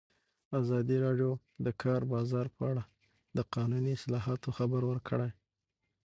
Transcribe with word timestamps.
ازادي 0.59 0.97
راډیو 1.05 1.31
د 1.39 1.39
د 1.65 1.67
کار 1.81 2.01
بازار 2.13 2.45
په 2.55 2.63
اړه 2.71 2.83
د 3.37 3.39
قانوني 3.53 3.91
اصلاحاتو 3.99 4.49
خبر 4.57 4.81
ورکړی. 4.91 5.29